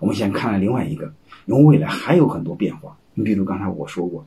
[0.00, 1.12] 我们先看了另外一个，
[1.46, 2.96] 因为未来还有很多变化。
[3.14, 4.26] 你比如刚才我说过，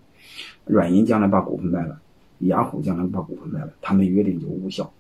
[0.66, 2.00] 软银将来把股份卖了，
[2.40, 4.92] 雅虎将来把股份卖了，他们约定就无效。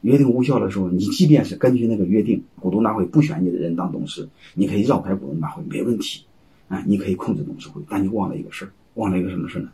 [0.00, 6.24] 约定无效的时候，你即便是根据那个约定，股东大会不选你的人当董事，你可以绕开股东大会没问题，
[6.68, 9.68] 啊，你可以控制董事会，但你忘了一个事儿，忘了一个什么事呢？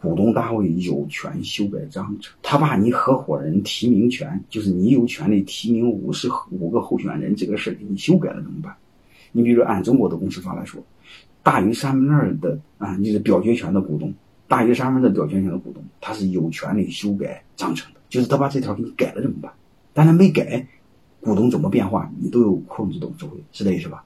[0.00, 8.76] 股东大会有权修改章程，他把你合伙人提名权，就是你有权利提名五十五个候选人这个事儿给你修改了怎么办？
[9.32, 10.82] 你比如按中国的公司法来说，
[11.42, 14.12] 大于三分之二的啊，你是表决权的股东，
[14.46, 19.52] 大于三分之二表决权的股东，他是有权利修改章程的，就是他把这条给你改了怎么办？
[19.92, 20.66] 但他没改，
[21.20, 24.04] 股东怎么变化，你都有控制董事会，是这意思吧？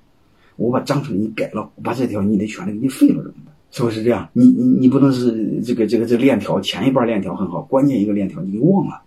[0.56, 3.55] 我把章程给你改了，我把这条你的权利给你废了怎么办？
[3.70, 4.28] 是不是这样？
[4.34, 9.02] 你你你不能是这个这个这链条前一半链条很好，关键一个链条你给忘了，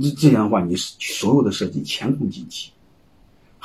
[0.00, 2.70] 这这样的话，你所有的设计前功尽弃。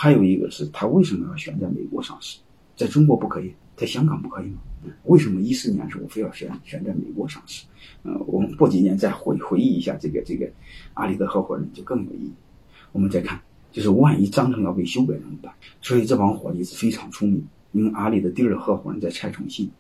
[0.04, 2.38] 还有一个是他为什么要选在美国上市，
[2.76, 4.60] 在中国不可以，在香港不可以吗？
[5.06, 7.64] 为什么一四年时候非要选选在美国上市？
[8.02, 10.46] 呃，我们过几年再回回忆一下这个这个
[10.94, 12.34] 阿里的合伙人就更有意义。
[12.92, 13.40] 我们再看，
[13.72, 15.54] 就是万一章程要被修改怎么办？
[15.82, 19.72] 所以这帮伙计是非常聪明，因为阿里的第二合伙人在蔡崇信。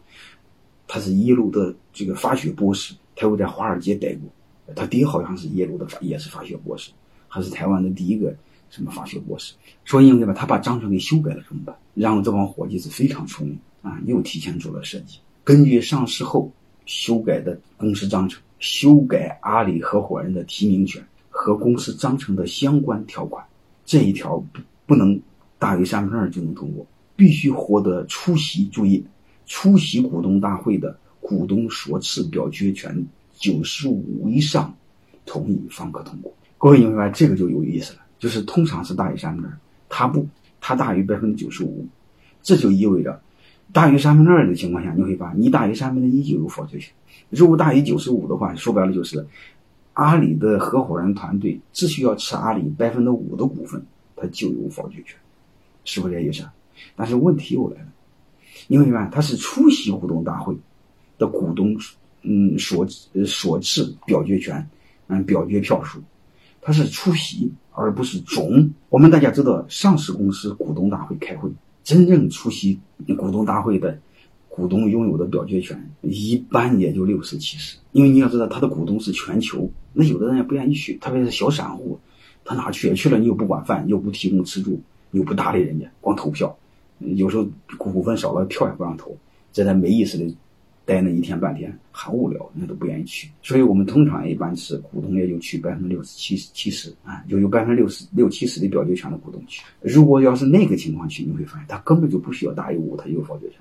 [0.88, 4.73] 他是耶鲁的这个法学博士，他又在华尔街待过。
[4.73, 6.91] 他爹好像是耶鲁的法，也是法学博士，
[7.27, 8.33] 还是台湾的第一个
[8.75, 9.53] 什么法学博士。
[9.85, 10.33] 所以对吧？
[10.33, 11.75] 他把章程给修改了怎么办？
[11.93, 16.52] 然后这帮伙计是非常聪明啊，又提前做了设计，根据上市后
[16.85, 23.45] 修改的公司章程，修改阿里合伙人的提名权和公司章程的相关条款。
[23.85, 25.21] 这一条不不能
[25.59, 26.85] 大于三分之二就能通过，
[27.16, 29.05] 必须获得出席注意。
[29.45, 33.05] 出席股东大会的股东所持表决权
[33.38, 34.73] 九十五以上，
[35.25, 36.33] 同意方可通过。
[36.57, 39.57] 各位明白这个就有意思了，就是通常是大于三分之二，
[39.89, 40.25] 它不，
[40.61, 41.85] 它大于百分之九十五，
[42.41, 43.21] 这就意味着
[43.73, 46.94] 大于三分之二的情况下，你会发现你大于三分之一就有否决权。
[47.29, 49.27] 如果大于九十五的话，说白了就是
[49.91, 53.85] 阿里的合伙人团队只需要持阿里百分之五的股份，
[54.16, 55.17] 它就有否决权，
[55.84, 56.45] 是不是这意思？
[56.95, 57.88] 但是问题又来了。
[58.69, 60.55] 因为嘛，他是出席股东大会
[61.17, 61.75] 的股东，
[62.22, 62.88] 嗯，所
[63.25, 64.66] 所持表决权，
[65.07, 66.01] 嗯，表决票数，
[66.63, 68.72] 他是出席而不是总。
[68.90, 71.51] 我们大家知道，上市公司股东大会开会，
[71.84, 72.79] 真正出席
[73.18, 74.00] 股东大会的
[74.47, 77.78] 股东拥有的表决权，一般也就六十七十。
[77.91, 82.00] 因为你要知道，他的股东是全球，那有的人也不愿意去，特别是小散户，
[82.46, 82.94] 他哪去？
[82.94, 84.79] 去了你又不管饭，又不提供吃住，
[85.12, 86.56] 又不搭理人家，光投票。
[87.00, 87.46] 有时候
[87.78, 89.18] 股份少了，票也不让投，
[89.52, 90.35] 在那没意思的
[90.85, 93.29] 待那一天半天，很无聊，那都不愿意去。
[93.41, 99.63] 所以我们通常一般是股东也就去百分之六十七七十啊，就有百分之六十六七十的表决权的股东去。
[99.81, 103.57] 如果要是那个情况去，你会发现他根本就不需要大于五，他有否决权，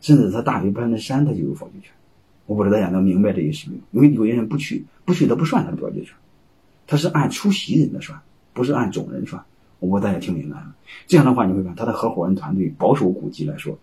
[0.00, 1.90] 甚至他大于百分之三，他就有否决权。
[2.44, 4.04] 我不知道大家能明白这意思没有？
[4.04, 6.12] 因为有些人不去，不去他不算他的表决权，
[6.86, 8.20] 他是按出席人的算，
[8.52, 9.42] 不是按总人算。
[9.78, 10.74] 我大家听明白了，
[11.06, 13.78] 这样的话你会看他的合伙人团队保守估计来说，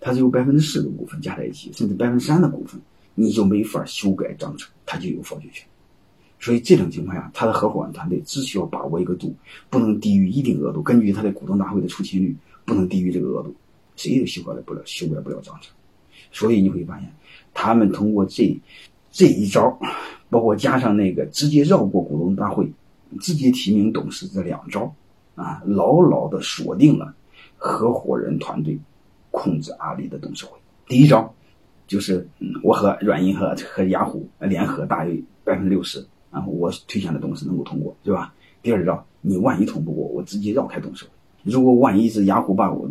[0.00, 2.80] 他是有百分之四的股份加在一起，甚至百分之三的股份，
[3.14, 5.66] 你就没法修改章程，他就有否决权。
[6.40, 9.34] 所以这种情况下，他的合伙人团队只需要把握一个度，
[9.68, 13.54] 不能低于一定额度，根据他的股东大会的出勤率，不能低于这个额度，
[13.96, 15.74] 谁也修改不了，修改不了章程。
[16.30, 17.12] 所以你会发现，
[17.52, 18.56] 他们通过这
[19.10, 19.78] 这一招，
[20.30, 22.70] 包括加上那个直接绕过股东大会，
[23.20, 24.94] 直接提名董事这两招。
[25.34, 27.14] 啊，牢牢的锁定了
[27.56, 28.76] 合伙人团队
[29.38, 30.58] 控制阿里的董事会。
[30.86, 31.32] 第一招
[31.86, 32.28] 就是，
[32.62, 38.34] 我和软银和和雅虎联合大于百分之六十，然后我推荐的董事能够通过，对吧？
[38.60, 41.10] 第二招，你万一通不过，我直接绕开董事会。
[41.44, 42.90] 如果万一是雅虎把我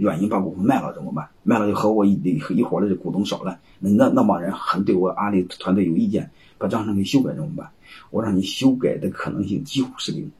[0.00, 1.26] 软银把股份卖了怎么办？
[1.42, 6.28] 卖了就和我一一伙的股东少了，那那那帮人很对我阿里团队有意见，
[6.58, 7.70] 把章程给修改怎么办？
[8.10, 10.30] 我让你修改的可能性几乎是零。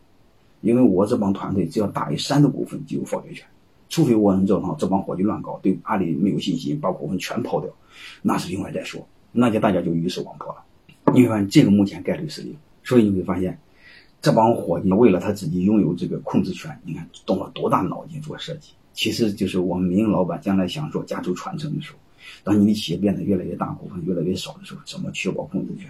[0.60, 3.46] 因为我这帮团队只要大于三的股份就有否决权，
[3.88, 7.70] 除非我能做到这帮伙计乱搞，对阿里没有信心，把股份全抛掉，
[8.22, 11.12] 那是另外再说，那就大家就鱼死网破了。
[11.14, 13.58] 你会发现这个目前概率是零，所以你会发现
[14.20, 21.98] 这帮伙计为了他自己拥有这个控制权，你看动了多大脑筋做设计，其实就是我们民营老板将来想做家族传承的时候，
[22.44, 25.88] 当你的企业变得越来越大，股份越来越少的时候，怎么确保控制权，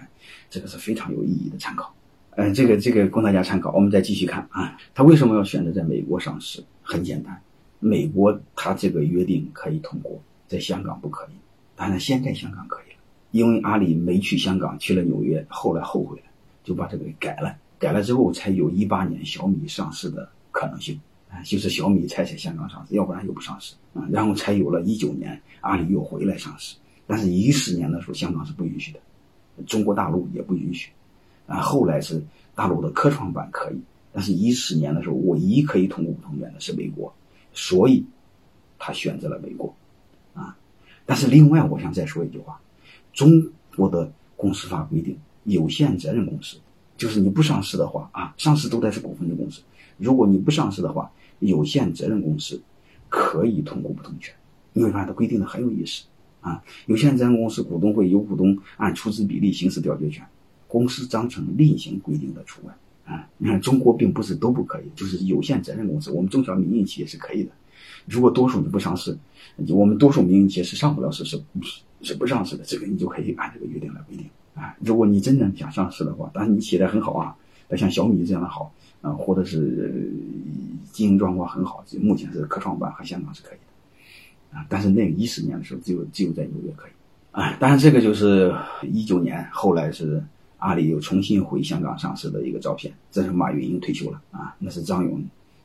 [0.49, 1.93] 这个是非常有意义的参考。
[2.35, 3.73] 嗯，这个这个供大家参考。
[3.73, 6.63] 我们再继续看啊，他为什么要选择在美国上市？
[6.81, 7.41] 很简单，
[7.79, 11.35] 美国他这个约定可以通过，在香港不可以。
[11.75, 12.99] 当然，现在香港可以了，
[13.31, 16.25] 因为阿里没去香港，去了纽约，后来后悔了，
[16.63, 17.55] 就把这个给改了。
[17.77, 20.99] 改了之后，才有一八年小米上市的可能性。
[21.29, 24.07] 啊，就是小米才在香港上市，要不然又不上市啊。
[24.11, 28.99] 然后才有了一九年阿里又回来上市，但是一四年的时候香港是不允许的，
[29.67, 30.89] 中国大陆也不允许
[31.45, 31.59] 啊。
[31.59, 32.19] 后来是
[32.55, 33.79] 大陆的科创板可以，
[34.11, 37.13] 但是一四年的时候唯一可以通过不同源的是美国，
[37.59, 38.05] 所以
[38.77, 39.75] 他选择了美国
[40.33, 40.57] 啊。
[41.05, 42.61] 但是另外我想再说一句话，
[43.11, 43.29] 中
[43.75, 46.57] 国的公司法规定，有限责任公司
[46.95, 49.61] 就是你不上市的话啊，上市都得是股份制公司，
[49.97, 51.11] 如果你不上市的话。
[51.39, 52.61] 有限责任公司
[53.07, 54.35] 可以通过不同权，
[54.73, 56.03] 你会发现它规定的很有意思
[56.41, 56.61] 啊。
[56.85, 60.27] 有限责任公司股东会有股东按出资比例行使表决权，
[60.67, 62.73] 公司章程另行规定的除外
[63.09, 63.27] 啊。
[63.37, 67.51] 你看中国并不是都不可以，就是有限责任公司，我们中小民营企业是可以的。
[68.05, 69.17] 如果多数你不上市，
[69.67, 71.41] 我们多数民营企业是上不了市，是
[72.01, 74.75] 是不上市的，这个你就可以按这个约定来规定啊。
[74.79, 77.35] 如果你真正想上市的话，当然你写的很好啊，
[77.75, 78.71] 像小米这样的好。
[79.01, 80.11] 啊，或者是
[80.91, 83.57] 经营状况很好，目前是科创板和香港是可以
[84.51, 86.91] 的，啊，但是那个一四年的时候，只有只有在纽约可以，
[87.31, 88.53] 啊，当然这个就是
[88.91, 90.21] 一九年，后来是
[90.59, 95.21] 阿里又重新回香港上市的一个照片，这是马云英退休了啊，那是张勇，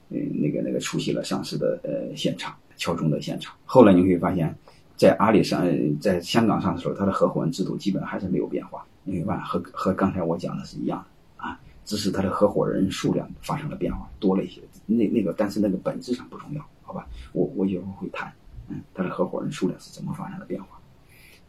[0.09, 3.55] 嗯，那个那个出席了上市的呃现场，敲钟的现场。
[3.65, 4.57] 后来你会发现，
[4.97, 5.65] 在阿里上
[6.01, 11.61] 在香港上市的时候，他的合伙人制度基本还是没有变化，你会发现和和刚才我讲的是一样的啊。
[11.85, 14.61] 只是他的合伙人数量发生了变化，多了一些。
[14.87, 17.07] 那那个，但是那个本质上不重要，好吧？
[17.33, 18.33] 我我以后会谈，
[18.69, 20.79] 嗯，他的合伙人数量是怎么发生的变化，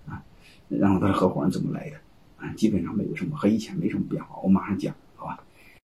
[0.07, 0.21] 啊，
[0.67, 1.95] 然后他的合伙人怎么来的，
[2.37, 4.39] 啊，基本上没有什么，和以前没什么变化。
[4.43, 4.95] 我马上讲。